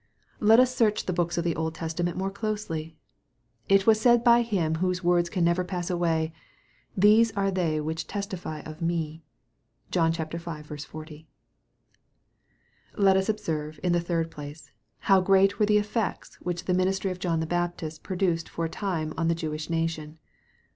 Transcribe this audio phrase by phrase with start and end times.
[0.39, 2.97] Let us search the books of the Old Testa ment more closely.
[3.69, 6.33] It was said by Him whose words can never pass away,"
[6.97, 9.21] these are they which testify of me."
[9.91, 10.39] (John v.
[10.41, 11.27] 40.)
[12.97, 17.11] Let us observe, in the third place, how great were the effects which the ministry
[17.11, 20.17] of John the Baptist produced for a time on the Jewish nation.